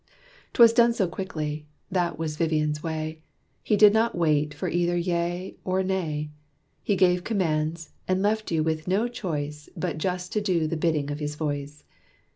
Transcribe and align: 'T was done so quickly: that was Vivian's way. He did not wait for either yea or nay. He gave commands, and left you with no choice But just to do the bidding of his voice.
'T 0.53 0.59
was 0.63 0.73
done 0.73 0.91
so 0.91 1.07
quickly: 1.07 1.67
that 1.91 2.17
was 2.17 2.35
Vivian's 2.35 2.81
way. 2.81 3.21
He 3.61 3.75
did 3.77 3.93
not 3.93 4.17
wait 4.17 4.51
for 4.51 4.67
either 4.67 4.97
yea 4.97 5.55
or 5.63 5.83
nay. 5.83 6.31
He 6.81 6.95
gave 6.95 7.23
commands, 7.23 7.91
and 8.07 8.23
left 8.23 8.51
you 8.51 8.63
with 8.63 8.87
no 8.87 9.07
choice 9.07 9.69
But 9.77 9.99
just 9.99 10.33
to 10.33 10.41
do 10.41 10.65
the 10.65 10.75
bidding 10.75 11.11
of 11.11 11.19
his 11.19 11.35
voice. 11.35 11.83